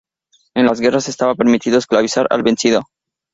[0.55, 2.87] En las guerras estaba permitido esclavizar al vencido.